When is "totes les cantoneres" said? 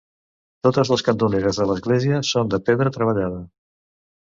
0.67-1.59